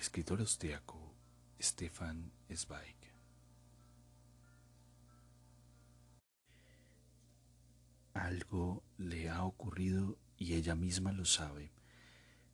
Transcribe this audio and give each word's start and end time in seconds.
Escritor 0.00 0.40
austriaco 0.40 1.14
Stefan 1.60 2.32
Zweig. 2.50 2.96
Algo 8.14 8.82
le 8.96 9.28
ha 9.28 9.44
ocurrido 9.44 10.16
y 10.38 10.54
ella 10.54 10.74
misma 10.74 11.12
lo 11.12 11.26
sabe, 11.26 11.70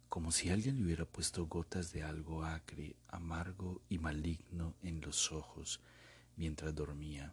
como 0.09 0.33
si 0.33 0.51
alguien 0.51 0.79
le 0.79 0.87
hubiera 0.87 1.05
puesto 1.05 1.47
gotas 1.47 1.93
de 1.93 2.03
algo 2.03 2.45
acre, 2.45 2.97
amargo 3.07 3.81
y 3.89 3.99
maligno 3.99 4.75
en 4.83 5.01
los 5.01 5.31
ojos 5.31 5.81
mientras 6.35 6.75
dormía. 6.75 7.33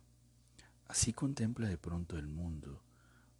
Así 0.86 1.12
contempla 1.12 1.68
de 1.68 1.80
pronto 1.80 2.20
el 2.20 2.28
mundo, 2.28 2.84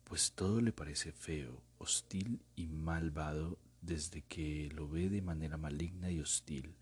pues 0.06 0.32
todo 0.32 0.60
le 0.60 0.74
parece 0.74 1.12
feo, 1.12 1.62
hostil 1.78 2.42
y 2.56 2.66
malvado 2.66 3.60
desde 3.84 4.22
que 4.22 4.70
lo 4.74 4.88
ve 4.88 5.10
de 5.10 5.22
manera 5.22 5.58
maligna 5.58 6.10
y 6.10 6.20
hostil. 6.20 6.76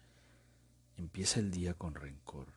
Empieza 0.98 1.40
el 1.40 1.52
día 1.52 1.74
con 1.74 1.96
rencor. 1.96 2.54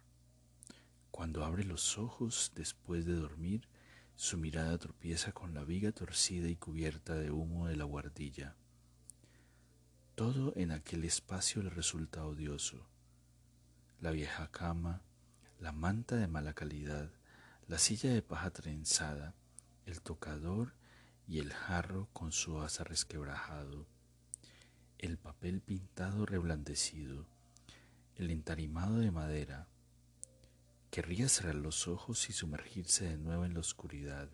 Cuando 1.10 1.44
abre 1.44 1.64
los 1.64 1.96
ojos 1.96 2.52
después 2.54 3.06
de 3.06 3.14
dormir, 3.14 3.68
su 4.16 4.36
mirada 4.36 4.76
tropieza 4.78 5.32
con 5.32 5.54
la 5.54 5.64
viga 5.64 5.92
torcida 5.92 6.48
y 6.48 6.56
cubierta 6.56 7.14
de 7.14 7.30
humo 7.30 7.66
de 7.66 7.76
la 7.76 7.84
guardilla. 7.84 8.54
Todo 10.14 10.52
en 10.56 10.70
aquel 10.70 11.04
espacio 11.04 11.62
le 11.62 11.70
resulta 11.70 12.26
odioso. 12.26 12.86
La 14.00 14.10
vieja 14.10 14.50
cama, 14.50 15.02
la 15.58 15.72
manta 15.72 16.16
de 16.16 16.28
mala 16.28 16.52
calidad, 16.52 17.10
la 17.66 17.78
silla 17.78 18.12
de 18.12 18.22
paja 18.22 18.50
trenzada, 18.50 19.34
el 19.86 20.02
tocador 20.02 20.74
y 21.26 21.38
el 21.38 21.52
jarro 21.52 22.08
con 22.12 22.30
su 22.30 22.60
asa 22.60 22.84
resquebrajado, 22.84 23.86
el 25.04 25.18
papel 25.18 25.60
pintado 25.60 26.24
reblandecido, 26.24 27.26
el 28.16 28.30
entarimado 28.30 28.98
de 28.98 29.10
madera, 29.10 29.68
Querría 30.90 31.28
cerrar 31.28 31.56
los 31.56 31.88
ojos 31.88 32.30
y 32.30 32.32
sumergirse 32.32 33.04
de 33.04 33.18
nuevo 33.18 33.44
en 33.44 33.52
la 33.52 33.58
oscuridad, 33.58 34.30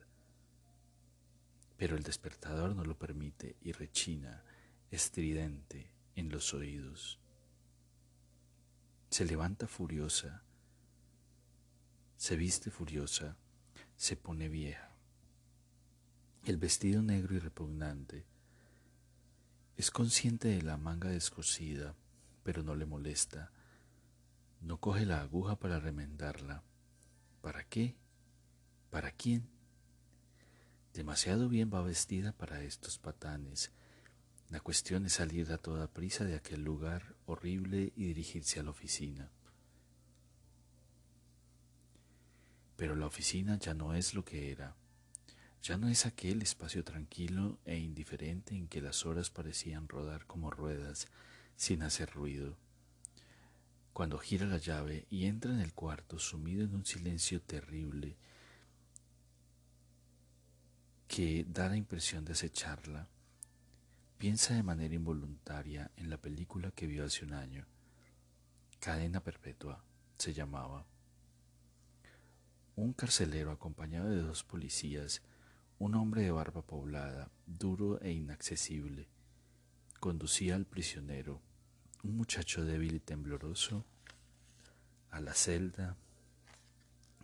pero 1.78 1.96
el 1.96 2.02
despertador 2.02 2.76
no 2.76 2.84
lo 2.84 2.98
permite 2.98 3.56
y 3.62 3.72
rechina, 3.72 4.44
estridente, 4.90 5.90
en 6.16 6.28
los 6.28 6.52
oídos. 6.52 7.18
Se 9.08 9.24
levanta 9.24 9.66
furiosa, 9.66 10.44
se 12.18 12.36
viste 12.36 12.70
furiosa, 12.70 13.38
se 13.96 14.16
pone 14.16 14.50
vieja. 14.50 14.94
El 16.44 16.58
vestido 16.58 17.02
negro 17.02 17.34
y 17.34 17.38
repugnante. 17.38 18.29
Es 19.80 19.90
consciente 19.90 20.48
de 20.48 20.60
la 20.60 20.76
manga 20.76 21.08
descosida, 21.08 21.94
pero 22.42 22.62
no 22.62 22.74
le 22.74 22.84
molesta 22.84 23.50
no 24.60 24.78
coge 24.78 25.06
la 25.06 25.20
aguja 25.22 25.58
para 25.58 25.80
remendarla. 25.80 26.62
¿Para 27.40 27.64
qué? 27.64 27.96
¿Para 28.90 29.10
quién? 29.10 29.48
Demasiado 30.92 31.48
bien 31.48 31.70
va 31.72 31.82
vestida 31.82 32.32
para 32.32 32.62
estos 32.62 32.98
patanes. 32.98 33.72
La 34.50 34.60
cuestión 34.60 35.06
es 35.06 35.14
salir 35.14 35.50
a 35.52 35.58
toda 35.58 35.92
prisa 35.92 36.24
de 36.24 36.34
aquel 36.34 36.62
lugar 36.62 37.14
horrible 37.24 37.92
y 37.96 38.08
dirigirse 38.08 38.60
a 38.60 38.64
la 38.64 38.70
oficina. 38.70 39.30
Pero 42.76 42.96
la 42.96 43.06
oficina 43.06 43.58
ya 43.58 43.72
no 43.72 43.94
es 43.94 44.14
lo 44.14 44.24
que 44.24 44.50
era. 44.50 44.76
Ya 45.62 45.76
no 45.76 45.88
es 45.88 46.06
aquel 46.06 46.42
espacio 46.42 46.84
tranquilo 46.84 47.58
e 47.64 47.78
indiferente 47.78 48.54
en 48.54 48.68
que 48.68 48.80
las 48.80 49.04
horas 49.04 49.30
parecían 49.30 49.88
rodar 49.88 50.26
como 50.26 50.50
ruedas 50.50 51.08
sin 51.56 51.82
hacer 51.82 52.10
ruido 52.10 52.56
cuando 53.92 54.18
gira 54.18 54.46
la 54.46 54.58
llave 54.58 55.06
y 55.10 55.26
entra 55.26 55.52
en 55.52 55.60
el 55.60 55.74
cuarto 55.74 56.18
sumido 56.18 56.64
en 56.64 56.74
un 56.74 56.86
silencio 56.86 57.42
terrible 57.42 58.16
que 61.08 61.44
da 61.48 61.68
la 61.68 61.76
impresión 61.76 62.24
de 62.24 62.32
acecharla, 62.32 63.08
piensa 64.16 64.54
de 64.54 64.62
manera 64.62 64.94
involuntaria 64.94 65.90
en 65.96 66.08
la 66.08 66.16
película 66.16 66.70
que 66.70 66.86
vio 66.86 67.04
hace 67.04 67.24
un 67.24 67.34
año. 67.34 67.66
Cadena 68.78 69.22
Perpetua 69.22 69.84
se 70.16 70.32
llamaba. 70.32 70.86
Un 72.76 72.92
carcelero 72.92 73.50
acompañado 73.50 74.08
de 74.08 74.22
dos 74.22 74.44
policías, 74.44 75.20
un 75.80 75.94
hombre 75.94 76.20
de 76.20 76.30
barba 76.30 76.60
poblada, 76.60 77.30
duro 77.46 78.02
e 78.02 78.12
inaccesible, 78.12 79.08
conducía 79.98 80.54
al 80.54 80.66
prisionero 80.66 81.40
un 82.02 82.18
muchacho 82.18 82.66
débil 82.66 82.96
y 82.96 83.00
tembloroso 83.00 83.86
a 85.08 85.22
la 85.22 85.32
celda, 85.32 85.96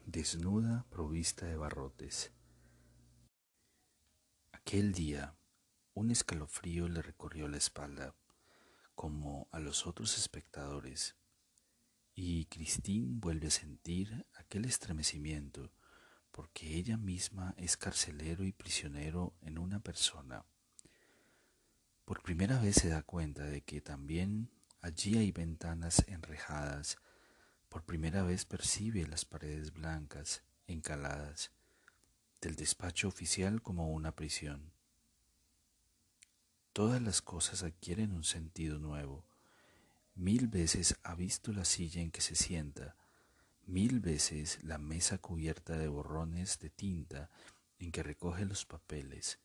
desnuda, 0.06 0.86
provista 0.88 1.44
de 1.44 1.56
barrotes. 1.56 2.32
Aquel 4.52 4.92
día 4.92 5.36
un 5.92 6.10
escalofrío 6.10 6.88
le 6.88 7.02
recorrió 7.02 7.48
la 7.48 7.58
espalda, 7.58 8.14
como 8.94 9.48
a 9.52 9.60
los 9.60 9.86
otros 9.86 10.16
espectadores, 10.16 11.14
y 12.14 12.46
Cristín 12.46 13.20
vuelve 13.20 13.48
a 13.48 13.50
sentir 13.50 14.26
aquel 14.32 14.64
estremecimiento, 14.64 15.70
porque 16.36 16.76
ella 16.76 16.96
misma 16.96 17.52
es 17.56 17.76
carcelero 17.76 18.44
y 18.44 18.52
prisionero 18.52 19.32
en 19.42 19.58
una 19.58 19.80
persona. 19.80 20.44
Por 22.04 22.22
primera 22.22 22.60
vez 22.60 22.76
se 22.76 22.88
da 22.88 23.02
cuenta 23.02 23.42
de 23.42 23.62
que 23.62 23.80
también 23.80 24.50
Allí 24.86 25.18
hay 25.18 25.32
ventanas 25.32 26.04
enrejadas. 26.06 26.98
Por 27.68 27.82
primera 27.82 28.22
vez 28.22 28.44
percibe 28.44 29.04
las 29.04 29.24
paredes 29.24 29.72
blancas, 29.72 30.44
encaladas, 30.68 31.50
del 32.40 32.54
despacho 32.54 33.08
oficial 33.08 33.62
como 33.62 33.90
una 33.90 34.12
prisión. 34.12 34.70
Todas 36.72 37.02
las 37.02 37.20
cosas 37.20 37.64
adquieren 37.64 38.12
un 38.12 38.22
sentido 38.22 38.78
nuevo. 38.78 39.24
Mil 40.14 40.46
veces 40.46 40.94
ha 41.02 41.16
visto 41.16 41.52
la 41.52 41.64
silla 41.64 42.00
en 42.00 42.12
que 42.12 42.20
se 42.20 42.36
sienta, 42.36 42.94
mil 43.66 43.98
veces 44.00 44.62
la 44.62 44.78
mesa 44.78 45.18
cubierta 45.18 45.76
de 45.76 45.88
borrones 45.88 46.58
de 46.60 46.70
tinta 46.70 47.30
en 47.78 47.90
que 47.90 48.02
recoge 48.02 48.44
los 48.44 48.64
papeles, 48.64 49.40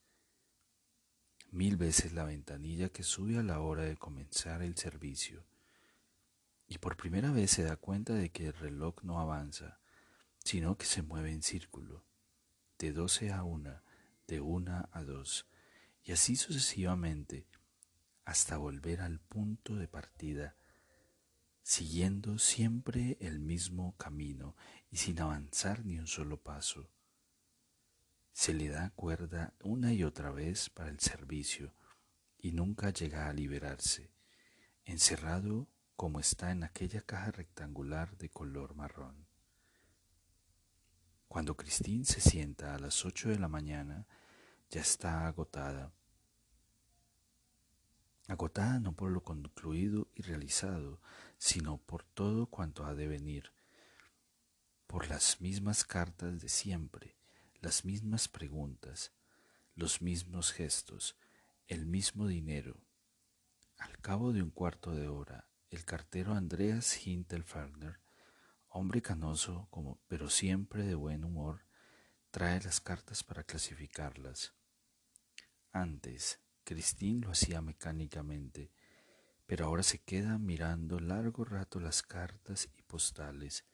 mil 1.49 1.75
veces 1.75 2.13
la 2.13 2.23
ventanilla 2.23 2.89
que 2.89 3.03
sube 3.03 3.37
a 3.37 3.43
la 3.43 3.59
hora 3.59 3.83
de 3.83 3.97
comenzar 3.97 4.61
el 4.61 4.77
servicio. 4.77 5.43
Y 6.67 6.77
por 6.77 6.95
primera 6.95 7.31
vez 7.31 7.51
se 7.51 7.63
da 7.63 7.75
cuenta 7.75 8.13
de 8.13 8.29
que 8.29 8.47
el 8.47 8.53
reloj 8.53 9.03
no 9.03 9.19
avanza, 9.19 9.79
sino 10.43 10.77
que 10.77 10.85
se 10.85 11.01
mueve 11.01 11.31
en 11.31 11.41
círculo, 11.41 12.05
de 12.79 12.93
doce 12.93 13.34
a 13.34 13.43
una, 13.43 13.84
de 14.28 14.40
una 14.40 14.87
a 14.93 15.03
dos, 15.03 15.47
y 16.03 16.13
así 16.13 16.35
sucesivamente, 16.35 17.46
hasta 18.23 18.57
volver 18.57 19.01
al 19.01 19.19
punto 19.19 19.75
de 19.75 19.87
partida, 19.87 20.55
siguiendo 21.63 22.37
siempre 22.40 23.17
el 23.22 23.40
mismo 23.40 23.96
camino 23.97 24.55
y 24.90 24.97
sin 24.97 25.19
avanzar 25.19 25.85
ni 25.85 25.99
un 25.99 26.08
solo 26.08 26.41
paso 26.41 26.90
se 28.34 28.53
le 28.53 28.69
da 28.69 28.91
cuerda 28.91 29.53
una 29.61 29.93
y 29.93 30.03
otra 30.03 30.31
vez 30.31 30.69
para 30.69 30.90
el 30.90 30.99
servicio 30.99 31.73
y 32.37 32.53
nunca 32.53 32.90
llega 32.90 33.28
a 33.28 33.34
liberarse, 33.34 34.09
encerrado 34.85 35.67
como 35.96 36.19
está 36.19 36.52
en 36.52 36.63
aquella 36.63 37.02
caja 37.02 37.31
rectangular 37.31 38.17
de 38.17 38.29
color 38.29 38.73
marrón. 38.73 39.28
Cuando 41.28 41.55
Cristín 41.55 42.05
se 42.05 42.19
sienta 42.19 42.73
a 42.73 42.79
las 42.79 43.05
ocho 43.05 43.29
de 43.29 43.37
la 43.37 43.47
mañana, 43.47 44.08
ya 44.69 44.81
está 44.81 45.28
agotada. 45.28 45.93
Agotada 48.28 48.79
no 48.79 48.93
por 48.93 49.11
lo 49.11 49.23
concluido 49.23 50.09
y 50.16 50.23
realizado, 50.23 50.99
sino 51.41 51.79
por 51.79 52.03
todo 52.03 52.46
cuanto 52.46 52.85
ha 52.85 52.93
de 52.93 53.08
venir, 53.08 53.52
por 54.85 55.09
las 55.09 55.41
mismas 55.41 55.84
cartas 55.84 56.40
de 56.40 56.47
siempre, 56.47 57.17
las 57.61 57.84
mismas 57.84 58.28
preguntas, 58.28 59.11
los 59.73 60.03
mismos 60.03 60.52
gestos, 60.52 61.17
el 61.66 61.88
mismo 61.88 62.28
dinero. 62.28 62.79
Al 63.79 63.97
cabo 63.97 64.34
de 64.34 64.43
un 64.43 64.52
cuarto 64.52 64.91
de 64.91 65.08
hora, 65.08 65.47
el 65.72 65.84
cartero 65.84 66.35
Andreas 66.35 67.08
Hintelferner, 67.08 67.99
hombre 68.70 69.02
canoso 69.02 69.67
como, 69.72 69.99
pero 70.08 70.29
siempre 70.29 70.84
de 70.84 70.94
buen 70.94 71.23
humor, 71.23 71.66
trae 72.29 72.61
las 72.61 72.79
cartas 72.79 73.23
para 73.23 73.44
clasificarlas. 73.44 74.53
Antes, 75.72 76.40
Christine 76.66 77.22
lo 77.22 77.32
hacía 77.32 77.61
mecánicamente, 77.61 78.72
pero 79.51 79.65
ahora 79.65 79.83
se 79.83 79.99
queda 79.99 80.37
mirando 80.37 80.97
largo 81.01 81.43
rato 81.43 81.81
las 81.81 82.03
cartas 82.03 82.69
y 82.77 82.81
postales, 82.83 83.65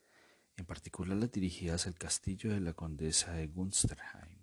en 0.56 0.66
particular 0.66 1.16
las 1.16 1.32
dirigidas 1.32 1.86
al 1.86 1.94
castillo 1.94 2.52
de 2.52 2.60
la 2.60 2.74
condesa 2.74 3.34
de 3.34 3.46
Gunsterheim. 3.46 4.40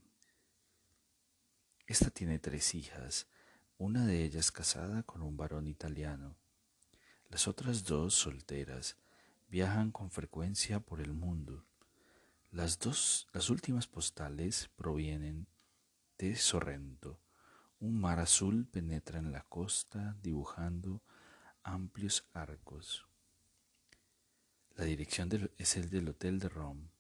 Esta 1.89 2.11
tiene 2.11 2.39
tres 2.39 2.77
hijas, 2.77 3.27
una 3.79 4.07
de 4.07 4.23
ellas 4.23 4.53
casada 4.53 5.03
con 5.03 5.23
un 5.23 5.37
varón 5.37 5.67
italiano. 5.67 6.37
Las 7.31 7.49
otras 7.49 7.83
dos, 7.83 8.15
solteras, 8.15 8.97
viajan 9.49 9.91
con 9.91 10.13
frecuencia 10.13 10.79
por 10.79 11.01
el 11.01 11.15
mundo. 11.15 11.67
Las 12.53 12.79
dos, 12.79 13.27
las 13.33 13.51
últimas 13.51 13.89
postales 13.89 14.71
provienen 14.77 15.49
de 16.17 16.37
Sorrento. 16.37 17.19
Un 17.81 18.01
mar 18.01 18.21
azul 18.21 18.69
penetra 18.69 19.19
en 19.19 19.33
la 19.33 19.43
costa 19.43 20.17
dibujando 20.23 21.03
amplios 21.65 22.29
arcos. 22.35 23.09
La 24.77 24.85
dirección 24.85 25.31
es 25.57 25.77
el 25.77 25.89
del 25.91 26.11
Hotel 26.11 26.39
de 26.39 26.49
Rome. 26.49 26.91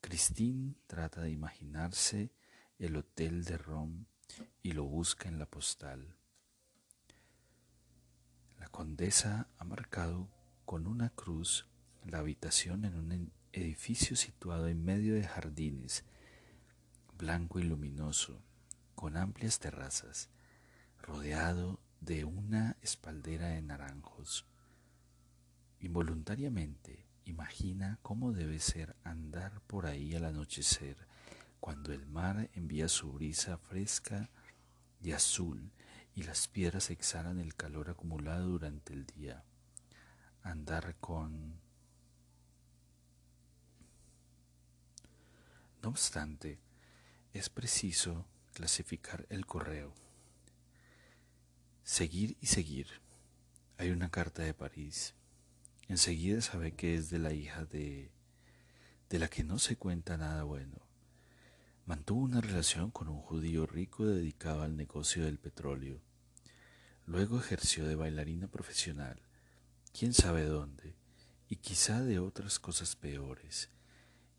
Christine 0.00 0.74
trata 0.86 1.22
de 1.22 1.30
imaginarse 1.30 2.30
el 2.78 2.96
Hotel 2.96 3.44
de 3.44 3.56
Rome 3.56 4.04
y 4.62 4.72
lo 4.72 4.84
busca 4.84 5.28
en 5.28 5.38
la 5.38 5.46
postal. 5.46 6.14
La 8.58 8.68
condesa 8.68 9.48
ha 9.56 9.64
marcado 9.64 10.28
con 10.64 10.86
una 10.86 11.10
cruz 11.10 11.66
la 12.04 12.18
habitación 12.18 12.84
en 12.84 12.94
un 12.94 13.32
edificio 13.52 14.14
situado 14.14 14.68
en 14.68 14.84
medio 14.84 15.14
de 15.14 15.24
jardines, 15.24 16.04
blanco 17.16 17.58
y 17.58 17.62
luminoso, 17.62 18.42
con 18.94 19.16
amplias 19.16 19.58
terrazas, 19.58 20.28
rodeado 21.00 21.80
de 22.06 22.24
una 22.24 22.76
espaldera 22.82 23.48
de 23.48 23.62
naranjos. 23.62 24.46
Involuntariamente 25.80 27.04
imagina 27.24 27.98
cómo 28.00 28.32
debe 28.32 28.60
ser 28.60 28.94
andar 29.02 29.60
por 29.62 29.86
ahí 29.86 30.14
al 30.14 30.24
anochecer, 30.24 30.96
cuando 31.58 31.92
el 31.92 32.06
mar 32.06 32.48
envía 32.54 32.88
su 32.88 33.12
brisa 33.12 33.58
fresca 33.58 34.30
y 35.02 35.10
azul 35.10 35.72
y 36.14 36.22
las 36.22 36.46
piedras 36.46 36.90
exhalan 36.90 37.40
el 37.40 37.56
calor 37.56 37.90
acumulado 37.90 38.50
durante 38.50 38.92
el 38.92 39.04
día. 39.04 39.42
Andar 40.44 40.94
con... 41.00 41.58
No 45.82 45.88
obstante, 45.88 46.60
es 47.32 47.50
preciso 47.50 48.26
clasificar 48.54 49.26
el 49.28 49.44
correo. 49.44 50.05
Seguir 51.86 52.36
y 52.40 52.46
seguir. 52.46 52.88
Hay 53.78 53.90
una 53.90 54.10
carta 54.10 54.42
de 54.42 54.52
París. 54.54 55.14
Enseguida 55.86 56.40
sabe 56.40 56.72
que 56.72 56.96
es 56.96 57.10
de 57.10 57.20
la 57.20 57.32
hija 57.32 57.64
de... 57.64 58.10
de 59.08 59.18
la 59.20 59.28
que 59.28 59.44
no 59.44 59.60
se 59.60 59.76
cuenta 59.76 60.16
nada 60.16 60.42
bueno. 60.42 60.80
Mantuvo 61.86 62.22
una 62.22 62.40
relación 62.40 62.90
con 62.90 63.06
un 63.06 63.20
judío 63.20 63.66
rico 63.66 64.04
dedicado 64.04 64.62
al 64.62 64.76
negocio 64.76 65.24
del 65.24 65.38
petróleo. 65.38 66.00
Luego 67.06 67.38
ejerció 67.38 67.86
de 67.86 67.94
bailarina 67.94 68.48
profesional, 68.48 69.22
quién 69.96 70.12
sabe 70.12 70.42
dónde, 70.42 70.96
y 71.48 71.54
quizá 71.54 72.02
de 72.02 72.18
otras 72.18 72.58
cosas 72.58 72.96
peores. 72.96 73.70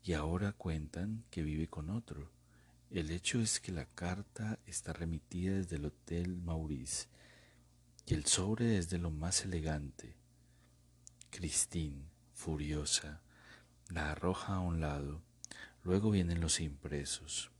Y 0.04 0.12
ahora 0.12 0.52
cuentan 0.52 1.24
que 1.30 1.42
vive 1.42 1.66
con 1.66 1.88
otro. 1.88 2.30
El 2.90 3.10
hecho 3.10 3.40
es 3.40 3.58
que 3.58 3.72
la 3.72 3.86
carta 3.86 4.58
está 4.66 4.92
remitida 4.92 5.54
desde 5.54 5.76
el 5.76 5.86
Hotel 5.86 6.36
Maurice 6.36 7.08
y 8.08 8.14
el 8.14 8.24
sobre 8.24 8.78
es 8.78 8.88
de 8.88 8.96
lo 8.96 9.10
más 9.10 9.44
elegante. 9.44 10.16
Christine, 11.28 12.08
furiosa, 12.32 13.20
la 13.90 14.12
arroja 14.12 14.54
a 14.54 14.60
un 14.60 14.80
lado. 14.80 15.20
Luego 15.84 16.10
vienen 16.10 16.40
los 16.40 16.60
impresos. 16.60 17.50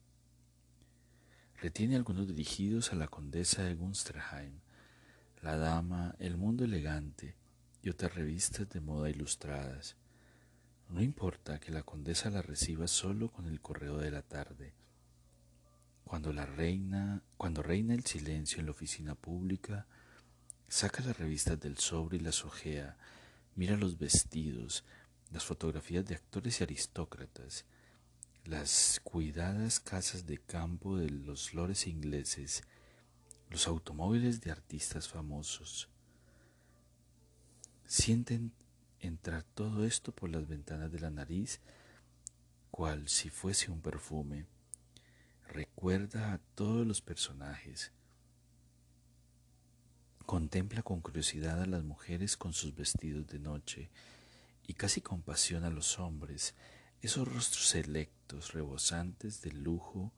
Retiene 1.61 1.97
algunos 1.97 2.29
dirigidos 2.29 2.93
a 2.93 2.97
la 2.97 3.09
condesa 3.09 3.63
de 3.65 3.75
Gunsterheim, 3.75 4.61
la 5.43 5.59
dama, 5.59 6.15
el 6.19 6.39
mundo 6.39 6.65
elegante 6.65 7.37
y 7.83 7.91
otras 7.91 8.15
revistas 8.15 8.71
de 8.71 8.81
moda 8.81 9.11
ilustradas. 9.11 9.97
No 10.89 11.03
importa 11.03 11.61
que 11.61 11.73
la 11.73 11.83
condesa 11.83 12.31
la 12.31 12.41
reciba 12.41 12.89
solo 12.89 13.31
con 13.31 13.49
el 13.49 13.61
correo 13.61 13.99
de 13.99 14.11
la 14.11 14.23
tarde. 14.23 14.73
Cuando 16.05 16.33
la 16.33 16.47
reina, 16.47 17.23
cuando 17.37 17.63
reina 17.63 17.93
el 17.93 18.07
silencio 18.07 18.61
en 18.61 18.65
la 18.65 18.73
oficina 18.73 19.15
pública, 19.15 19.87
saca 20.69 21.03
las 21.03 21.19
revistas 21.19 21.59
del 21.59 21.79
sobre 21.79 22.19
y 22.19 22.21
las 22.21 22.45
ojea, 22.45 22.97
mira 23.57 23.77
los 23.77 23.99
vestidos, 23.99 24.85
las 25.31 25.45
fotografías 25.45 26.05
de 26.05 26.15
actores 26.15 26.61
y 26.61 26.65
aristócratas, 26.65 27.65
las 28.45 29.01
cuidadas 29.03 29.81
casas 29.81 30.27
de 30.27 30.39
campo 30.39 30.97
de 30.97 31.11
los 31.11 31.55
lores 31.55 31.87
ingleses, 31.87 32.63
los 33.51 33.67
automóviles 33.67 34.41
de 34.41 34.51
artistas 34.51 35.09
famosos. 35.09 35.89
Sienten 37.87 38.53
entrar 39.01 39.43
todo 39.43 39.85
esto 39.85 40.13
por 40.13 40.29
las 40.31 40.47
ventanas 40.47 40.93
de 40.93 41.01
la 41.01 41.11
nariz, 41.11 41.61
cual 42.71 43.09
si 43.09 43.31
fuese 43.31 43.71
un 43.71 43.81
perfume. 43.81 44.47
Recuerda 45.49 46.35
a 46.35 46.39
todos 46.55 46.87
los 46.87 47.01
personajes. 47.01 47.93
Contempla 50.29 50.83
con 50.83 51.01
curiosidad 51.01 51.63
a 51.63 51.67
las 51.67 51.85
mujeres 51.85 52.37
con 52.37 52.53
sus 52.53 52.75
vestidos 52.75 53.27
de 53.29 53.39
noche 53.39 53.89
y 54.67 54.75
casi 54.75 55.01
con 55.01 55.23
pasión 55.23 55.65
a 55.65 55.71
los 55.71 55.99
hombres, 55.99 56.55
esos 57.01 57.27
rostros 57.27 57.69
selectos, 57.69 58.53
rebosantes 58.53 59.41
de 59.41 59.53
lujo 59.53 60.13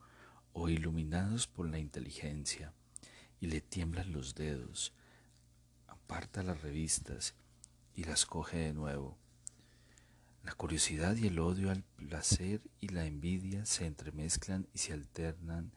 o 0.53 0.69
iluminados 0.69 1.47
por 1.47 1.69
la 1.69 1.79
inteligencia 1.79 2.73
y 3.39 3.47
le 3.47 3.61
tiemblan 3.61 4.11
los 4.11 4.35
dedos. 4.35 4.93
Aparta 5.87 6.43
las 6.43 6.61
revistas 6.61 7.37
y 7.95 8.03
las 8.03 8.27
coge 8.27 8.59
de 8.59 8.73
nuevo. 8.73 9.17
La 10.43 10.55
curiosidad 10.55 11.15
y 11.15 11.29
el 11.29 11.39
odio 11.39 11.71
al 11.71 11.85
placer 11.85 12.61
y 12.81 12.89
la 12.89 13.07
envidia 13.07 13.65
se 13.65 13.87
entremezclan 13.87 14.67
y 14.75 14.79
se 14.79 14.93
alternan 14.93 15.71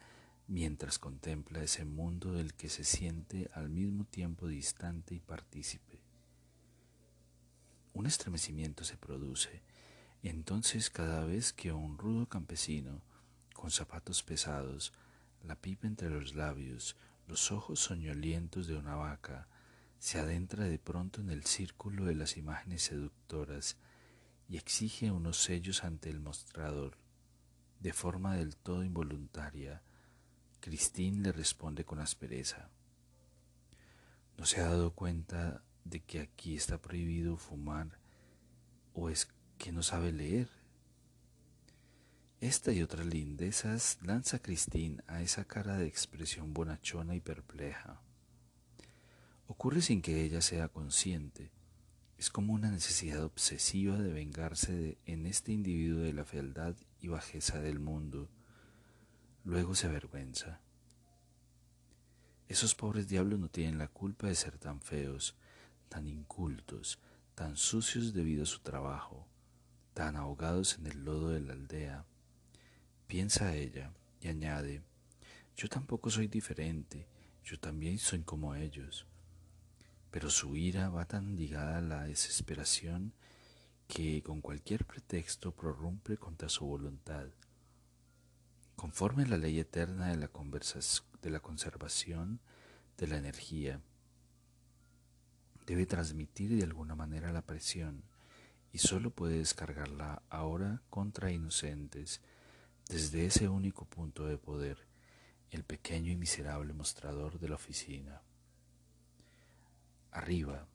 mientras 0.48 1.00
contempla 1.00 1.64
ese 1.64 1.86
mundo 1.86 2.34
del 2.34 2.54
que 2.54 2.70
se 2.70 2.84
siente 2.84 3.50
al 3.54 3.70
mismo 3.70 4.06
tiempo 4.06 4.48
distante 4.48 5.16
y 5.16 5.20
partícipe. 5.20 6.00
Un 7.94 8.08
estremecimiento 8.08 8.84
se 8.84 8.98
produce 8.98 9.62
entonces 10.24 10.90
cada 10.90 11.26
vez 11.26 11.52
que 11.52 11.74
un 11.74 11.98
rudo 11.98 12.28
campesino, 12.28 13.02
con 13.54 13.72
zapatos 13.72 14.24
pesados, 14.24 14.94
la 15.44 15.58
pipa 15.58 15.86
entre 15.86 16.10
los 16.10 16.34
labios, 16.34 16.96
los 17.28 17.52
ojos 17.52 17.82
soñolientos 17.82 18.68
de 18.68 18.78
una 18.78 18.96
vaca, 18.96 19.48
se 20.00 20.20
adentra 20.20 20.64
de 20.64 20.80
pronto 20.80 21.20
en 21.20 21.30
el 21.30 21.44
círculo 21.44 22.06
de 22.06 22.16
las 22.16 22.38
imágenes 22.38 22.84
seductoras 22.84 23.76
y 24.48 24.56
exige 24.56 25.12
unos 25.12 25.44
sellos 25.44 25.84
ante 25.84 26.10
el 26.10 26.22
mostrador. 26.22 26.98
De 27.82 27.92
forma 27.92 28.36
del 28.36 28.56
todo 28.56 28.86
involuntaria, 28.86 29.82
Christine 30.64 31.22
le 31.24 31.34
responde 31.34 31.84
con 31.84 32.00
aspereza. 32.00 32.70
¿No 34.38 34.46
se 34.46 34.62
ha 34.62 34.70
dado 34.70 34.94
cuenta 34.94 35.62
de 35.84 36.00
que 36.00 36.22
aquí 36.22 36.56
está 36.56 36.82
prohibido 36.82 37.36
fumar 37.36 38.00
o 38.94 39.10
es 39.10 39.28
que 39.58 39.74
no 39.74 39.84
sabe 39.84 40.14
leer? 40.14 40.48
Esta 42.40 42.72
y 42.72 42.82
otras 42.82 43.06
lindezas 43.06 43.98
lanza 44.04 44.40
Christine 44.40 45.04
a 45.08 45.22
esa 45.22 45.44
cara 45.44 45.78
de 45.78 45.86
expresión 45.86 46.54
bonachona 46.54 47.14
y 47.14 47.20
perpleja. 47.20 48.02
Ocurre 49.48 49.82
sin 49.82 50.02
que 50.02 50.24
ella 50.24 50.40
sea 50.40 50.70
consciente. 50.70 51.52
Es 52.18 52.30
como 52.30 52.54
una 52.54 52.72
necesidad 52.72 53.26
obsesiva 53.26 53.98
de 53.98 54.14
vengarse 54.14 54.98
en 55.08 55.26
este 55.26 55.52
individuo 55.52 56.00
de 56.00 56.14
la 56.14 56.24
fealdad 56.24 56.78
y 57.02 57.10
bajeza 57.10 57.60
del 57.60 57.82
mundo. 57.82 58.30
Luego 59.44 59.76
se 59.76 59.88
avergüenza. 59.88 60.62
Esos 62.48 62.76
pobres 62.76 63.08
diablos 63.08 63.40
no 63.40 63.50
tienen 63.50 63.78
la 63.78 63.88
culpa 63.88 64.28
de 64.28 64.36
ser 64.36 64.58
tan 64.58 64.82
feos, 64.82 65.36
tan 65.90 66.08
incultos, 66.08 67.00
tan 67.36 67.58
sucios 67.58 68.14
debido 68.14 68.44
a 68.44 68.48
su 68.48 68.60
trabajo. 68.60 69.28
tan 69.94 70.16
ahogados 70.16 70.80
en 70.80 70.88
el 70.88 71.06
lodo 71.06 71.30
de 71.30 71.40
la 71.40 71.54
aldea. 71.54 72.06
Piensa 73.08 73.56
ella 73.56 73.92
y 74.22 74.28
añade, 74.28 74.82
yo 75.56 75.70
tampoco 75.70 76.10
soy 76.10 76.28
diferente, 76.28 77.06
yo 77.44 77.60
también 77.60 78.00
soy 78.00 78.24
como 78.24 78.56
ellos. 78.56 79.06
Pero 80.10 80.30
su 80.30 80.56
ira 80.56 80.90
va 80.90 81.06
tan 81.06 81.36
ligada 81.36 81.78
a 81.78 81.82
la 81.82 82.04
desesperación 82.06 83.14
que 83.88 84.24
con 84.24 84.42
cualquier 84.42 84.86
pretexto 84.86 85.52
prorrumpe 85.52 86.18
contra 86.18 86.50
su 86.50 86.66
voluntad. 86.66 87.28
Conforme 88.84 89.24
a 89.24 89.28
la 89.28 89.38
ley 89.38 89.60
eterna 89.60 90.10
de 90.10 90.18
la, 90.18 90.30
de 91.22 91.30
la 91.30 91.40
conservación 91.40 92.42
de 92.98 93.08
la 93.08 93.16
energía, 93.16 93.80
debe 95.66 95.86
transmitir 95.86 96.54
de 96.54 96.64
alguna 96.64 96.94
manera 96.94 97.32
la 97.32 97.44
presión 97.44 98.04
y 98.74 98.80
solo 98.80 99.10
puede 99.10 99.38
descargarla 99.38 100.22
ahora 100.30 100.82
contra 100.90 101.32
inocentes 101.32 102.20
desde 102.90 103.26
ese 103.26 103.48
único 103.48 103.86
punto 103.86 104.26
de 104.26 104.38
poder, 104.38 104.86
el 105.50 105.64
pequeño 105.64 106.12
y 106.12 106.18
miserable 106.18 106.74
mostrador 106.74 107.40
de 107.40 107.48
la 107.48 107.56
oficina. 107.56 108.22
Arriba, 110.12 110.68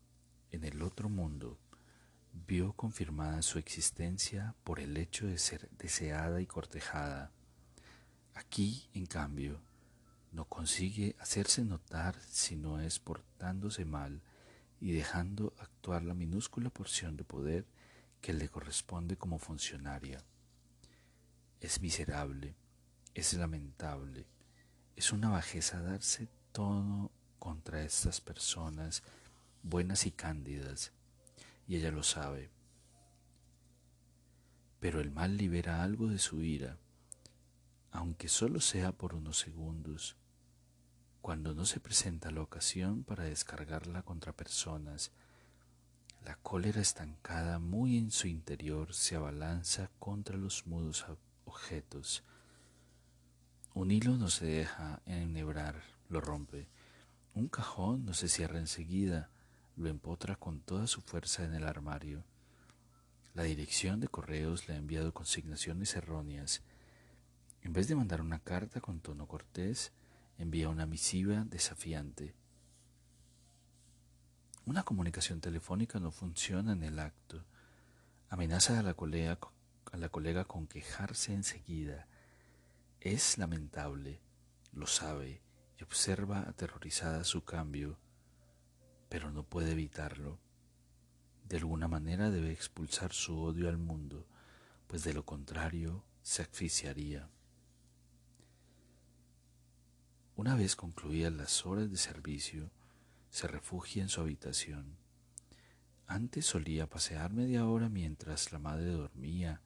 en 0.50 0.65
el 0.65 0.81
otro 0.81 1.11
mundo, 1.11 1.59
vio 2.33 2.73
confirmada 2.73 3.43
su 3.43 3.59
existencia 3.59 4.55
por 4.65 4.81
el 4.81 4.97
hecho 4.97 5.27
de 5.27 5.37
ser 5.37 5.69
deseada 5.73 6.41
y 6.41 6.47
cortejada. 6.47 7.33
Aquí, 8.38 8.88
en 8.95 9.07
cambio, 9.07 9.61
no 10.30 10.45
consigue 10.45 11.16
hacerse 11.18 11.64
notar 11.64 12.14
si 12.30 12.54
no 12.54 12.80
es 12.80 13.00
portándose 13.00 13.85
mal 13.85 14.23
y 14.80 14.92
dejando 14.92 15.54
actuar 15.59 16.04
la 16.04 16.14
minúscula 16.14 16.71
porción 16.71 17.16
de 17.16 17.25
poder 17.25 17.66
que 18.21 18.33
le 18.33 18.49
corresponde 18.49 19.16
como 19.16 19.40
funcionaria. 19.40 20.23
Es 21.61 21.80
miserable, 21.80 22.54
es 23.12 23.35
lamentable, 23.35 24.25
es 24.95 25.12
una 25.12 25.30
bajeza 25.30 25.83
darse 25.83 26.28
todo 26.52 27.11
contra 27.40 27.83
estas 27.83 28.21
personas 28.21 29.02
buenas 29.64 30.07
y 30.07 30.12
cándidas, 30.12 30.92
y 31.66 31.75
ella 31.75 31.90
lo 31.90 32.04
sabe. 32.04 32.50
Pero 34.78 35.00
el 35.00 35.11
mal 35.11 35.37
libera 35.37 35.83
algo 35.83 36.07
de 36.07 36.21
su 36.21 36.40
ira, 36.40 36.78
aunque 37.90 38.28
solo 38.28 38.61
sea 38.61 38.92
por 38.92 39.14
unos 39.14 39.38
segundos, 39.38 40.16
cuando 41.21 41.54
no 41.54 41.64
se 41.64 41.80
presenta 41.80 42.30
la 42.30 42.42
ocasión 42.42 43.04
para 43.04 43.25
descargarla 43.25 44.02
contra 44.02 44.33
personas 44.33 45.12
la 46.28 46.37
cólera 46.37 46.83
estancada 46.83 47.59
muy 47.59 47.97
en 47.97 48.11
su 48.11 48.28
interior 48.28 48.92
se 48.92 49.16
abalanza 49.16 49.90
contra 49.99 50.37
los 50.37 50.66
mudos 50.66 51.07
objetos. 51.47 52.23
Un 53.73 53.90
hilo 53.90 54.16
no 54.18 54.28
se 54.28 54.45
deja 54.45 55.00
enhebrar, 55.07 55.83
lo 56.11 56.21
rompe. 56.21 56.68
Un 57.35 57.49
cajón 57.49 58.04
no 58.04 58.12
se 58.12 58.28
cierra 58.28 58.59
enseguida, 58.59 59.30
lo 59.76 59.88
empotra 59.88 60.37
con 60.37 60.61
toda 60.61 60.87
su 60.87 61.00
fuerza 61.00 61.45
en 61.45 61.54
el 61.54 61.64
armario. 61.64 62.25
La 63.33 63.45
dirección 63.45 63.99
de 63.99 64.09
correos 64.09 64.68
le 64.68 64.75
ha 64.75 64.76
enviado 64.76 65.14
consignaciones 65.14 65.97
erróneas. 65.97 66.62
En 67.62 67.73
vez 67.73 67.88
de 67.88 67.97
mandar 67.97 68.21
una 68.21 68.38
carta 68.38 68.81
con 68.81 69.00
tono 69.00 69.27
cortés, 69.27 69.93
envía 70.38 70.69
una 70.69 70.87
misiva 70.87 71.45
desafiante. 71.45 72.35
Una 74.65 74.83
comunicación 74.83 75.41
telefónica 75.41 75.99
no 75.99 76.11
funciona 76.11 76.73
en 76.73 76.83
el 76.83 76.99
acto. 76.99 77.45
Amenaza 78.29 78.79
a 78.79 78.83
la 78.83 78.95
colega, 78.95 79.38
a 79.91 79.97
la 79.97 80.09
colega 80.09 80.45
con 80.45 80.67
quejarse 80.67 81.33
enseguida. 81.33 82.07
Es 83.00 83.38
lamentable, 83.38 84.21
lo 84.73 84.87
sabe 84.87 85.41
y 85.79 85.85
observa 85.85 86.41
aterrorizada 86.41 87.25
su 87.25 87.45
cambio, 87.45 87.99
pero 89.09 89.31
no 89.31 89.43
puede 89.45 89.73
evitarlo. 89.73 90.38
De 91.49 91.57
alguna 91.57 91.88
manera 91.88 92.31
debe 92.31 92.53
expulsar 92.53 93.12
su 93.12 93.41
odio 93.41 93.69
al 93.69 93.79
mundo, 93.79 94.27
pues 94.87 95.03
de 95.03 95.15
lo 95.15 95.25
contrario 95.25 96.05
se 96.23 96.43
asfixiaría. 96.43 97.31
Una 100.38 100.54
vez 100.54 100.76
concluidas 100.76 101.33
las 101.33 101.66
horas 101.66 101.90
de 101.90 101.97
servicio, 101.97 102.71
se 103.28 103.49
refugia 103.49 104.04
en 104.04 104.09
su 104.09 104.21
habitación. 104.21 104.97
Antes 106.07 106.47
solía 106.47 106.88
pasear 106.88 107.33
media 107.33 107.66
hora 107.66 107.88
mientras 107.88 108.52
la 108.52 108.61
madre 108.61 108.92
dormía, 108.92 109.61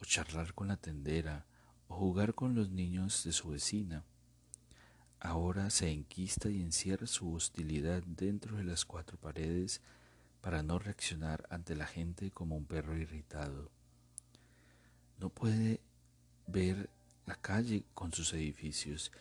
o 0.00 0.06
charlar 0.06 0.54
con 0.54 0.68
la 0.68 0.78
tendera, 0.78 1.44
o 1.88 1.96
jugar 1.96 2.32
con 2.32 2.54
los 2.54 2.70
niños 2.70 3.22
de 3.24 3.32
su 3.32 3.50
vecina. 3.50 4.02
Ahora 5.20 5.68
se 5.68 5.90
enquista 5.90 6.48
y 6.48 6.62
encierra 6.62 7.06
su 7.06 7.30
hostilidad 7.34 8.02
dentro 8.04 8.56
de 8.56 8.64
las 8.64 8.86
cuatro 8.86 9.18
paredes 9.18 9.82
para 10.40 10.62
no 10.62 10.78
reaccionar 10.78 11.46
ante 11.50 11.76
la 11.76 11.86
gente 11.86 12.30
como 12.30 12.56
un 12.56 12.64
perro 12.64 12.96
irritado. 12.96 13.70
No 15.18 15.28
puede 15.28 15.80
ver 16.46 16.88
la 17.26 17.34
calle 17.34 17.84
con 17.92 18.14
sus 18.14 18.32
edificios, 18.32 19.12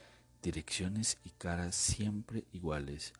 direcciones 0.43 1.17
y 1.23 1.29
caras 1.31 1.73
siempre 1.73 2.43
iguales. 2.51 3.13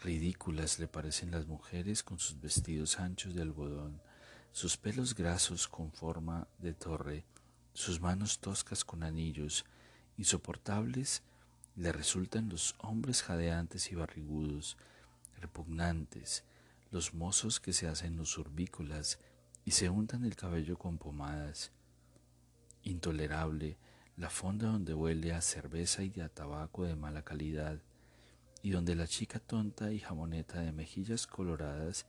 Ridículas 0.00 0.78
le 0.78 0.86
parecen 0.86 1.30
las 1.30 1.46
mujeres 1.46 2.02
con 2.02 2.18
sus 2.18 2.38
vestidos 2.38 3.00
anchos 3.00 3.34
de 3.34 3.42
algodón, 3.42 4.00
sus 4.52 4.76
pelos 4.76 5.14
grasos 5.14 5.66
con 5.66 5.90
forma 5.90 6.46
de 6.58 6.74
torre, 6.74 7.24
sus 7.72 8.00
manos 8.00 8.38
toscas 8.38 8.84
con 8.84 9.02
anillos, 9.02 9.64
insoportables 10.18 11.22
le 11.76 11.90
resultan 11.90 12.50
los 12.50 12.74
hombres 12.80 13.22
jadeantes 13.22 13.90
y 13.90 13.94
barrigudos, 13.94 14.76
repugnantes, 15.40 16.44
los 16.90 17.14
mozos 17.14 17.58
que 17.58 17.72
se 17.72 17.88
hacen 17.88 18.18
los 18.18 18.36
urbícolas 18.36 19.18
y 19.64 19.70
se 19.70 19.88
untan 19.88 20.24
el 20.24 20.36
cabello 20.36 20.76
con 20.76 20.98
pomadas. 20.98 21.72
Intolerable 22.82 23.78
la 24.16 24.30
fonda 24.30 24.68
donde 24.68 24.94
huele 24.94 25.32
a 25.32 25.40
cerveza 25.40 26.02
y 26.02 26.20
a 26.20 26.28
tabaco 26.28 26.84
de 26.84 26.96
mala 26.96 27.22
calidad, 27.22 27.80
y 28.62 28.70
donde 28.70 28.94
la 28.94 29.06
chica 29.06 29.40
tonta 29.40 29.92
y 29.92 29.98
jamoneta 29.98 30.60
de 30.60 30.72
mejillas 30.72 31.26
coloradas 31.26 32.06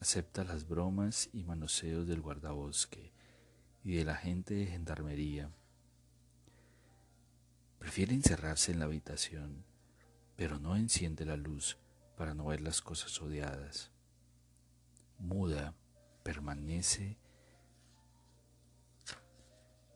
acepta 0.00 0.44
las 0.44 0.68
bromas 0.68 1.28
y 1.32 1.42
manoseos 1.42 2.06
del 2.06 2.20
guardabosque 2.20 3.12
y 3.84 3.96
de 3.96 4.04
la 4.04 4.16
gente 4.16 4.54
de 4.54 4.66
gendarmería. 4.66 5.50
Prefiere 7.78 8.14
encerrarse 8.14 8.72
en 8.72 8.80
la 8.80 8.84
habitación, 8.84 9.64
pero 10.36 10.58
no 10.58 10.76
enciende 10.76 11.24
la 11.24 11.36
luz 11.36 11.78
para 12.16 12.34
no 12.34 12.46
ver 12.46 12.60
las 12.60 12.80
cosas 12.80 13.20
odiadas. 13.20 13.90
Muda, 15.18 15.74
permanece 16.22 17.16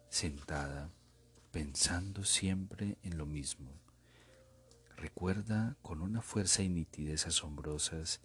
sentada, 0.09 0.91
pensando 1.53 2.25
siempre 2.25 2.99
en 3.03 3.19
lo 3.19 3.27
mismo 3.27 3.83
Recuerda 5.03 5.77
con 5.83 6.01
una 6.01 6.23
fuerza 6.23 6.63
y 6.63 6.69
nitidez 6.69 7.27
asombrosas 7.27 8.21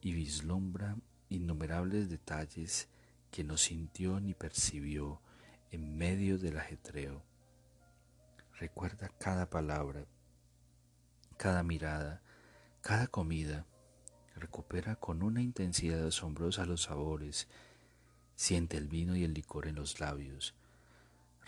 y 0.00 0.12
vislumbra 0.12 0.96
innumerables 1.28 2.08
detalles 2.08 2.88
que 3.32 3.42
no 3.42 3.56
sintió 3.56 4.20
ni 4.20 4.32
percibió 4.32 5.20
en 5.72 5.98
medio 5.98 6.38
del 6.38 6.58
ajetreo. 6.58 7.24
Recuerda 8.60 9.08
cada 9.18 9.50
palabra, 9.50 10.06
cada 11.36 11.64
mirada, 11.64 12.22
cada 12.80 13.08
comida. 13.08 13.66
Recupera 14.36 14.94
con 14.94 15.24
una 15.24 15.42
intensidad 15.42 16.06
asombrosa 16.06 16.64
los 16.64 16.82
sabores. 16.82 17.48
Siente 18.36 18.76
el 18.76 18.86
vino 18.86 19.16
y 19.16 19.24
el 19.24 19.34
licor 19.34 19.66
en 19.66 19.74
los 19.74 19.98
labios 19.98 20.54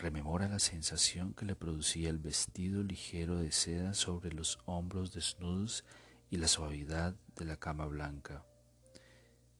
Rememora 0.03 0.49
la 0.49 0.59
sensación 0.59 1.33
que 1.33 1.45
le 1.45 1.55
producía 1.55 2.09
el 2.09 2.17
vestido 2.17 2.83
ligero 2.83 3.37
de 3.37 3.53
seda 3.53 3.93
sobre 3.93 4.33
los 4.33 4.59
hombros 4.65 5.13
desnudos 5.13 5.85
y 6.29 6.35
la 6.35 6.49
suavidad 6.49 7.15
de 7.37 7.45
la 7.45 7.55
cama 7.55 7.85
blanca. 7.85 8.43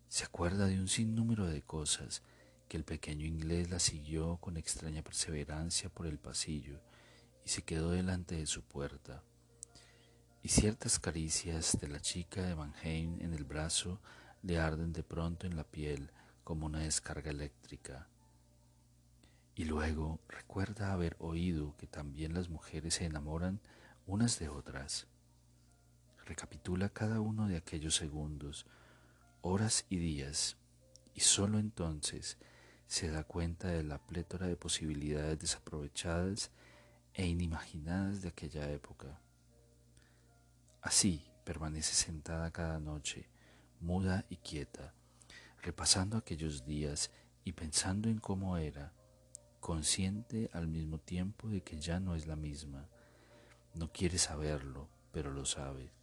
Se 0.09 0.25
acuerda 0.25 0.65
de 0.65 0.77
un 0.81 0.89
sinnúmero 0.89 1.47
de 1.47 1.61
cosas 1.61 2.23
que 2.67 2.75
el 2.75 2.83
pequeño 2.83 3.25
inglés 3.25 3.69
la 3.69 3.79
siguió 3.79 4.35
con 4.41 4.57
extraña 4.57 5.01
perseverancia 5.01 5.87
por 5.87 6.07
el 6.07 6.19
pasillo 6.19 6.81
y 7.45 7.47
se 7.47 7.61
quedó 7.61 7.91
delante 7.91 8.35
de 8.35 8.45
su 8.45 8.63
puerta. 8.63 9.23
Y 10.41 10.49
ciertas 10.49 10.99
caricias 10.99 11.77
de 11.79 11.87
la 11.87 12.01
chica 12.01 12.41
de 12.43 12.57
Mannheim 12.57 13.21
en 13.21 13.33
el 13.33 13.45
brazo 13.45 14.01
le 14.41 14.59
arden 14.59 14.91
de 14.91 15.03
pronto 15.03 15.47
en 15.47 15.55
la 15.55 15.63
piel 15.63 16.11
como 16.43 16.65
una 16.65 16.79
descarga 16.79 17.31
eléctrica. 17.31 18.09
Y 19.55 19.65
luego 19.65 20.19
recuerda 20.27 20.93
haber 20.93 21.15
oído 21.19 21.75
que 21.77 21.85
también 21.85 22.33
las 22.33 22.49
mujeres 22.49 22.95
se 22.95 23.05
enamoran 23.05 23.59
unas 24.07 24.39
de 24.39 24.49
otras. 24.49 25.07
Recapitula 26.25 26.89
cada 26.89 27.19
uno 27.19 27.47
de 27.47 27.57
aquellos 27.57 27.95
segundos, 27.95 28.65
horas 29.41 29.85
y 29.89 29.97
días, 29.97 30.57
y 31.13 31.19
sólo 31.19 31.59
entonces 31.59 32.37
se 32.87 33.09
da 33.09 33.23
cuenta 33.23 33.67
de 33.67 33.83
la 33.83 33.99
plétora 33.99 34.47
de 34.47 34.55
posibilidades 34.55 35.39
desaprovechadas 35.39 36.51
e 37.13 37.27
inimaginadas 37.27 38.21
de 38.21 38.29
aquella 38.29 38.69
época. 38.71 39.19
Así 40.81 41.25
permanece 41.43 41.93
sentada 41.93 42.51
cada 42.51 42.79
noche, 42.79 43.29
muda 43.79 44.25
y 44.29 44.37
quieta, 44.37 44.93
repasando 45.61 46.17
aquellos 46.17 46.65
días 46.65 47.11
y 47.43 47.51
pensando 47.51 48.09
en 48.09 48.19
cómo 48.19 48.57
era, 48.57 48.93
consciente 49.63 50.49
al 50.51 50.67
mismo 50.67 50.99
tiempo 50.99 51.47
de 51.47 51.61
que 51.61 51.79
ya 51.79 52.01
no 52.01 52.15
es 52.15 52.27
la 52.27 52.35
misma. 52.35 52.89
No 53.75 53.93
quiere 53.93 54.17
saberlo, 54.17 54.89
pero 55.13 55.31
lo 55.31 55.45
sabe. 55.45 55.93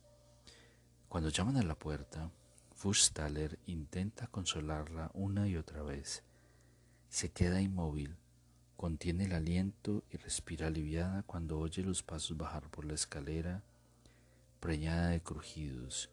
Cuando 1.11 1.29
llaman 1.29 1.59
a 1.59 1.62
la 1.62 1.79
puerta, 1.79 2.31
Fuchstaller 2.75 3.59
intenta 3.67 4.29
consolarla 4.29 5.11
una 5.12 5.47
y 5.47 5.59
otra 5.59 5.83
vez. 5.83 6.23
Se 7.11 7.33
queda 7.33 7.61
inmóvil, 7.61 8.17
contiene 8.79 9.26
el 9.26 9.35
aliento 9.35 10.05
y 10.11 10.17
respira 10.17 10.69
aliviada 10.69 11.23
cuando 11.25 11.59
oye 11.59 11.83
los 11.83 12.02
pasos 12.02 12.38
bajar 12.38 12.71
por 12.71 12.87
la 12.87 12.95
escalera, 12.95 13.62
preñada 14.59 15.09
de 15.09 15.23
crujidos. 15.23 16.09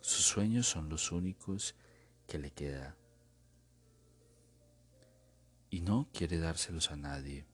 Sus 0.00 0.24
sueños 0.24 0.68
son 0.68 0.88
los 0.88 1.10
únicos 1.10 1.74
que 2.28 2.38
le 2.38 2.52
queda 2.52 2.96
y 5.70 5.80
no 5.80 6.08
quiere 6.12 6.38
dárselos 6.38 6.90
a 6.90 6.96
nadie. 6.96 7.46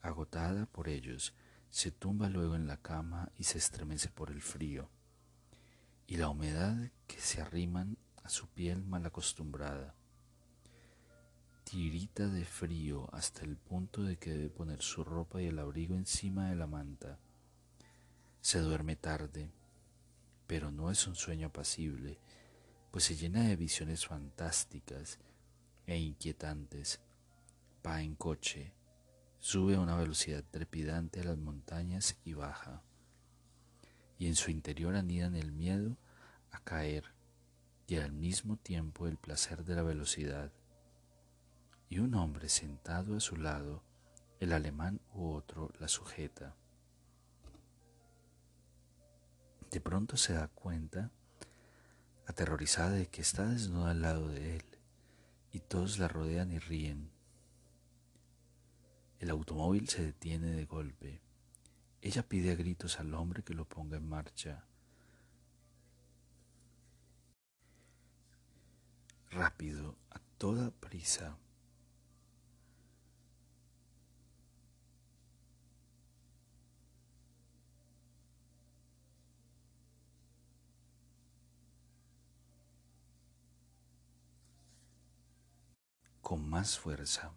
Agotada 0.00 0.66
por 0.66 0.88
ellos, 0.88 1.34
se 1.70 1.90
tumba 1.90 2.28
luego 2.28 2.54
en 2.54 2.66
la 2.66 2.76
cama 2.76 3.30
y 3.38 3.44
se 3.44 3.58
estremece 3.58 4.08
por 4.08 4.30
el 4.30 4.40
frío 4.40 4.88
y 6.06 6.16
la 6.16 6.28
humedad 6.28 6.76
que 7.06 7.20
se 7.20 7.40
arriman 7.40 7.98
a 8.22 8.28
su 8.28 8.48
piel 8.48 8.84
mal 8.84 9.04
acostumbrada. 9.06 9.94
Tirita 11.64 12.28
de 12.28 12.44
frío 12.44 13.08
hasta 13.12 13.42
el 13.42 13.56
punto 13.56 14.04
de 14.04 14.16
que 14.16 14.30
debe 14.30 14.50
poner 14.50 14.82
su 14.82 15.02
ropa 15.02 15.42
y 15.42 15.46
el 15.46 15.58
abrigo 15.58 15.96
encima 15.96 16.48
de 16.48 16.56
la 16.56 16.68
manta. 16.68 17.18
Se 18.40 18.60
duerme 18.60 18.94
tarde, 18.94 19.50
pero 20.46 20.70
no 20.70 20.92
es 20.92 21.08
un 21.08 21.16
sueño 21.16 21.48
apacible, 21.48 22.20
pues 22.92 23.04
se 23.04 23.16
llena 23.16 23.42
de 23.42 23.56
visiones 23.56 24.06
fantásticas 24.06 25.18
e 25.86 25.98
inquietantes. 25.98 27.00
Va 27.86 28.02
en 28.02 28.16
coche, 28.16 28.72
sube 29.38 29.76
a 29.76 29.80
una 29.80 29.96
velocidad 29.96 30.44
trepidante 30.50 31.20
a 31.20 31.24
las 31.24 31.38
montañas 31.38 32.16
y 32.24 32.34
baja. 32.34 32.82
Y 34.18 34.26
en 34.26 34.34
su 34.34 34.50
interior 34.50 34.96
anidan 34.96 35.36
el 35.36 35.52
miedo 35.52 35.96
a 36.50 36.60
caer 36.60 37.04
y 37.86 37.96
al 37.96 38.12
mismo 38.12 38.56
tiempo 38.56 39.06
el 39.06 39.16
placer 39.16 39.64
de 39.64 39.76
la 39.76 39.82
velocidad. 39.82 40.52
Y 41.88 42.00
un 42.00 42.14
hombre 42.14 42.48
sentado 42.48 43.16
a 43.16 43.20
su 43.20 43.36
lado, 43.36 43.84
el 44.40 44.52
alemán 44.52 45.00
u 45.14 45.28
otro, 45.28 45.72
la 45.78 45.86
sujeta. 45.86 46.56
De 49.70 49.80
pronto 49.80 50.16
se 50.16 50.32
da 50.32 50.48
cuenta, 50.48 51.12
aterrorizada 52.26 52.90
de 52.90 53.06
que 53.06 53.20
está 53.20 53.46
desnuda 53.46 53.90
al 53.90 54.02
lado 54.02 54.28
de 54.28 54.56
él 54.56 54.75
y 55.56 55.60
todos 55.60 55.98
la 55.98 56.06
rodean 56.06 56.52
y 56.52 56.58
ríen. 56.58 57.10
El 59.18 59.30
automóvil 59.30 59.88
se 59.88 60.04
detiene 60.04 60.50
de 60.50 60.66
golpe. 60.66 61.22
Ella 62.02 62.22
pide 62.28 62.52
a 62.52 62.56
gritos 62.56 63.00
al 63.00 63.14
hombre 63.14 63.42
que 63.42 63.54
lo 63.54 63.64
ponga 63.64 63.96
en 63.96 64.06
marcha. 64.06 64.66
Rápido, 69.30 69.96
a 70.10 70.18
toda 70.36 70.72
prisa. 70.72 71.38
Con 86.26 86.50
más 86.50 86.76
fuerza 86.76 87.30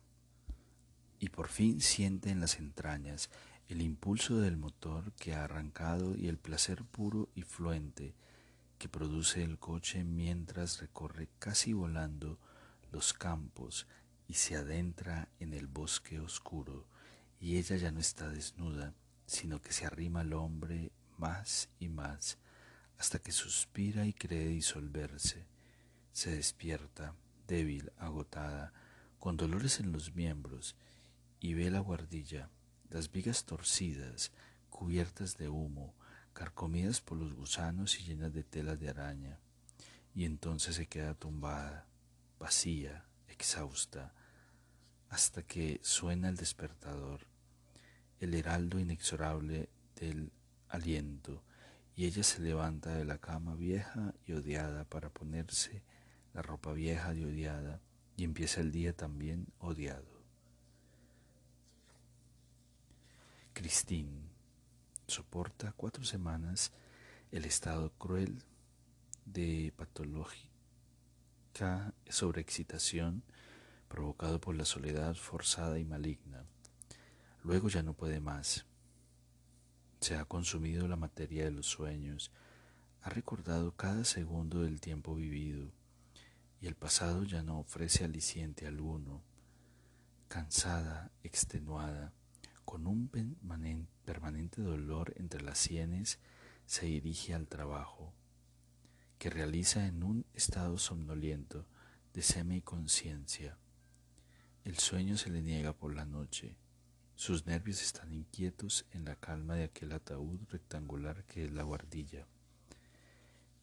y 1.19 1.30
por 1.30 1.47
fin 1.47 1.80
siente 1.80 2.32
en 2.32 2.39
las 2.39 2.58
entrañas 2.58 3.30
el 3.67 3.84
impulso 3.84 4.39
del 4.39 4.58
motor 4.58 5.13
que 5.13 5.36
ha 5.36 5.43
arrancado 5.43 6.15
y 6.17 6.28
el 6.28 6.39
placer 6.39 6.84
puro 6.86 7.30
y 7.36 7.43
fluente 7.43 8.15
que 8.80 8.89
produce 8.89 9.43
el 9.43 9.60
coche 9.60 10.04
mientras 10.04 10.82
recorre 10.82 11.30
casi 11.38 11.71
volando 11.71 12.39
los 12.91 13.13
campos 13.13 13.86
y 14.28 14.34
se 14.34 14.56
adentra 14.56 15.30
en 15.39 15.54
el 15.54 15.67
bosque 15.67 16.19
oscuro 16.19 16.88
y 17.39 17.58
ella 17.58 17.75
ya 17.75 17.91
no 17.91 17.99
está 17.99 18.28
desnuda, 18.28 18.95
sino 19.28 19.62
que 19.62 19.71
se 19.71 19.86
arrima 19.86 20.21
al 20.21 20.34
hombre 20.34 20.91
más 21.19 21.69
y 21.80 21.89
más 21.89 22.39
hasta 22.97 23.19
que 23.19 23.34
suspira 23.34 24.08
y 24.08 24.13
cree 24.13 24.47
disolverse. 24.47 25.45
Se 26.12 26.32
despierta, 26.32 27.13
débil, 27.49 27.91
agotada, 27.97 28.71
con 29.17 29.35
dolores 29.35 29.79
en 29.79 29.91
los 29.91 30.15
miembros, 30.15 30.75
y 31.41 31.55
ve 31.55 31.71
la 31.71 31.79
guardilla, 31.79 32.49
las 32.89 33.12
vigas 33.12 33.43
torcidas, 33.43 34.31
cubiertas 34.69 35.35
de 35.38 35.49
humo, 35.49 35.95
carcomidas 36.33 37.01
por 37.01 37.17
los 37.17 37.33
gusanos 37.33 37.99
y 37.99 38.03
llenas 38.03 38.33
de 38.33 38.43
telas 38.43 38.79
de 38.79 38.89
araña, 38.89 39.39
y 40.13 40.25
entonces 40.25 40.75
se 40.75 40.85
queda 40.85 41.15
tumbada, 41.15 41.88
vacía, 42.39 43.05
exhausta, 43.27 44.13
hasta 45.09 45.41
que 45.41 45.79
suena 45.81 46.29
el 46.29 46.38
despertador, 46.38 47.21
el 48.19 48.35
heraldo 48.35 48.79
inexorable 48.79 49.69
del 49.95 50.31
aliento, 50.67 51.43
y 51.95 52.05
ella 52.05 52.23
se 52.23 52.41
levanta 52.41 52.95
de 52.95 53.05
la 53.05 53.17
cama 53.17 53.55
vieja 53.55 54.13
y 54.25 54.33
odiada 54.33 54.85
para 54.85 55.09
ponerse 55.09 55.81
la 56.33 56.41
ropa 56.41 56.73
vieja 56.73 57.13
y 57.13 57.23
odiada, 57.23 57.81
y 58.15 58.23
empieza 58.23 58.61
el 58.61 58.71
día 58.71 58.93
también 58.93 59.47
odiado. 59.59 60.19
Christine 63.53 64.29
soporta 65.07 65.73
cuatro 65.75 66.03
semanas 66.03 66.71
el 67.31 67.45
estado 67.45 67.91
cruel 67.97 68.43
de 69.25 69.73
patológica 69.75 70.49
sobreexcitación 72.07 73.23
provocado 73.89 74.39
por 74.39 74.55
la 74.55 74.65
soledad 74.65 75.15
forzada 75.15 75.79
y 75.79 75.85
maligna. 75.85 76.45
Luego 77.43 77.69
ya 77.69 77.83
no 77.83 77.93
puede 77.93 78.19
más. 78.19 78.65
Se 79.99 80.15
ha 80.15 80.25
consumido 80.25 80.87
la 80.87 80.95
materia 80.95 81.43
de 81.43 81.51
los 81.51 81.65
sueños, 81.65 82.31
ha 83.01 83.09
recordado 83.09 83.75
cada 83.75 84.05
segundo 84.05 84.61
del 84.61 84.79
tiempo 84.79 85.15
vivido, 85.15 85.71
y 86.62 86.67
el 86.67 86.76
pasado 86.76 87.24
ya 87.24 87.43
no 87.43 87.60
ofrece 87.60 88.04
aliciente 88.04 88.67
alguno. 88.67 89.24
Cansada, 90.28 91.12
extenuada, 91.24 92.13
con 92.65 92.86
un 92.86 93.10
permanente 94.06 94.62
dolor 94.62 95.13
entre 95.17 95.41
las 95.41 95.58
sienes, 95.58 96.19
se 96.65 96.86
dirige 96.86 97.34
al 97.34 97.48
trabajo, 97.48 98.13
que 99.17 99.30
realiza 99.30 99.88
en 99.88 100.04
un 100.04 100.26
estado 100.34 100.78
somnoliento 100.78 101.65
de 102.13 102.22
semi-conciencia. 102.22 103.58
El 104.65 104.78
sueño 104.78 105.17
se 105.17 105.32
le 105.32 105.41
niega 105.41 105.74
por 105.74 105.95
la 105.95 106.06
noche. 106.06 106.58
Sus 107.15 107.48
nervios 107.48 107.82
están 107.82 108.13
inquietos 108.13 108.86
en 108.91 109.06
la 109.06 109.15
calma 109.15 109.56
de 109.56 109.63
aquel 109.63 109.91
ataúd 109.93 110.39
rectangular 110.50 111.24
que 111.26 111.45
es 111.45 111.52
la 111.52 111.63
guardilla. 111.63 112.28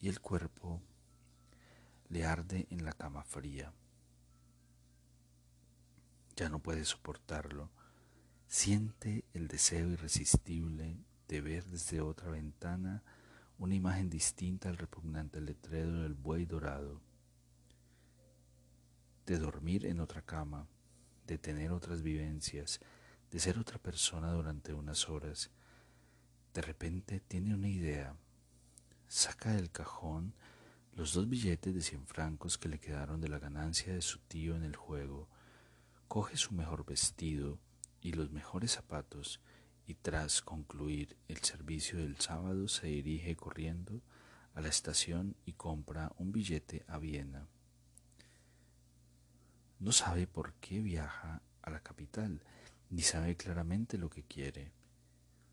Y 0.00 0.08
el 0.08 0.20
cuerpo 0.20 0.82
le 2.08 2.24
arde 2.24 2.66
en 2.70 2.84
la 2.84 2.92
cama 2.92 3.24
fría. 3.24 3.72
Ya 6.36 6.48
no 6.48 6.58
puede 6.58 6.84
soportarlo. 6.84 7.70
Siente 8.46 9.24
el 9.32 9.48
deseo 9.48 9.88
irresistible 9.88 10.98
de 11.28 11.40
ver 11.40 11.64
desde 11.64 12.00
otra 12.00 12.30
ventana 12.30 13.02
una 13.58 13.74
imagen 13.74 14.10
distinta 14.10 14.68
al 14.68 14.76
repugnante 14.76 15.40
letrero 15.40 16.02
del 16.02 16.14
buey 16.14 16.44
dorado, 16.44 17.00
de 19.24 19.38
dormir 19.38 19.86
en 19.86 20.00
otra 20.00 20.22
cama, 20.22 20.68
de 21.26 21.38
tener 21.38 21.72
otras 21.72 22.02
vivencias, 22.02 22.80
de 23.30 23.40
ser 23.40 23.58
otra 23.58 23.78
persona 23.78 24.30
durante 24.32 24.72
unas 24.74 25.08
horas. 25.08 25.50
De 26.52 26.60
repente 26.60 27.20
tiene 27.20 27.54
una 27.54 27.68
idea, 27.68 28.14
saca 29.08 29.52
del 29.52 29.70
cajón 29.70 30.34
los 30.96 31.12
dos 31.12 31.28
billetes 31.28 31.74
de 31.74 31.82
cien 31.82 32.06
francos 32.06 32.56
que 32.56 32.70
le 32.70 32.80
quedaron 32.80 33.20
de 33.20 33.28
la 33.28 33.38
ganancia 33.38 33.92
de 33.92 34.00
su 34.00 34.18
tío 34.20 34.56
en 34.56 34.62
el 34.62 34.76
juego, 34.76 35.28
coge 36.08 36.38
su 36.38 36.54
mejor 36.54 36.86
vestido 36.86 37.58
y 38.00 38.12
los 38.12 38.30
mejores 38.30 38.72
zapatos 38.72 39.40
y 39.86 39.94
tras 39.94 40.40
concluir 40.40 41.18
el 41.28 41.36
servicio 41.42 41.98
del 41.98 42.18
sábado 42.18 42.66
se 42.66 42.86
dirige 42.86 43.36
corriendo 43.36 44.00
a 44.54 44.62
la 44.62 44.68
estación 44.68 45.36
y 45.44 45.52
compra 45.52 46.12
un 46.16 46.32
billete 46.32 46.82
a 46.88 46.96
Viena. 46.96 47.46
No 49.78 49.92
sabe 49.92 50.26
por 50.26 50.54
qué 50.54 50.80
viaja 50.80 51.42
a 51.60 51.70
la 51.70 51.80
capital, 51.80 52.42
ni 52.88 53.02
sabe 53.02 53.36
claramente 53.36 53.98
lo 53.98 54.08
que 54.08 54.22
quiere. 54.22 54.72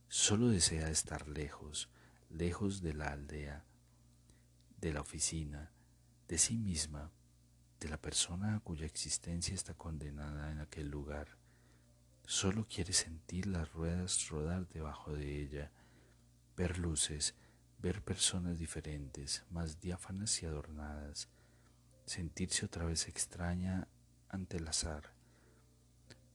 Solo 0.07 0.47
desea 0.47 0.89
estar 0.89 1.27
lejos, 1.27 1.89
lejos 2.29 2.81
de 2.81 2.93
la 2.93 3.11
aldea, 3.11 3.65
de 4.83 4.91
la 4.91 4.99
oficina, 4.99 5.71
de 6.27 6.37
sí 6.37 6.57
misma, 6.57 7.09
de 7.79 7.87
la 7.87 8.01
persona 8.01 8.59
cuya 8.65 8.85
existencia 8.85 9.55
está 9.55 9.73
condenada 9.75 10.51
en 10.51 10.59
aquel 10.59 10.89
lugar. 10.89 11.37
Solo 12.25 12.67
quiere 12.67 12.91
sentir 12.91 13.47
las 13.47 13.71
ruedas 13.71 14.27
rodar 14.27 14.67
debajo 14.67 15.13
de 15.13 15.41
ella, 15.41 15.71
ver 16.57 16.79
luces, 16.79 17.33
ver 17.79 18.03
personas 18.03 18.59
diferentes, 18.59 19.45
más 19.49 19.79
diáfanas 19.79 20.43
y 20.43 20.47
adornadas, 20.47 21.29
sentirse 22.05 22.65
otra 22.65 22.83
vez 22.83 23.07
extraña 23.07 23.87
ante 24.27 24.57
el 24.57 24.67
azar, 24.67 25.13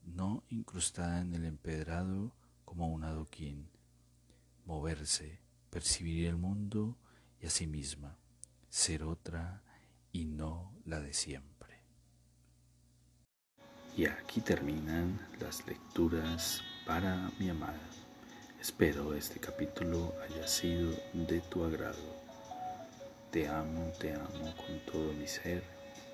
no 0.07 0.43
incrustada 0.49 1.21
en 1.21 1.35
el 1.35 1.45
empedrado 1.45 2.33
como 2.65 2.89
un 2.89 3.05
adoquín, 3.05 3.69
moverse, 4.65 5.39
percibir 5.69 6.25
el 6.25 6.39
mundo 6.39 6.97
y 7.43 7.47
a 7.47 7.51
sí 7.51 7.67
misma, 7.67 8.18
ser 8.69 9.03
otra 9.03 9.63
y 10.13 10.25
no 10.25 10.75
la 10.85 11.01
de 11.01 11.13
siempre. 11.13 11.83
Y 13.97 14.07
aquí 14.07 14.41
terminan 14.41 15.27
las 15.41 15.67
lecturas 15.67 16.63
para 16.87 17.31
mi 17.39 17.49
amada. 17.51 17.81
Espero 18.61 19.15
este 19.15 19.41
capítulo 19.41 20.15
haya 20.23 20.47
sido 20.47 20.93
de 21.13 21.41
tu 21.41 21.65
agrado. 21.65 22.17
Te 23.31 23.49
amo, 23.49 23.91
te 23.99 24.15
amo 24.15 24.55
con 24.57 24.79
todo 24.87 25.13
mi 25.13 25.27
ser, 25.27 25.63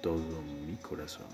todo 0.02 0.42
mi 0.42 0.76
corazón. 0.76 1.28